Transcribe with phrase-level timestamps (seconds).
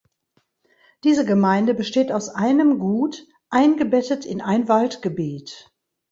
[1.03, 5.71] Diese Gemeinde besteht aus einem Gut, eingebettet in ein Waldgebiet.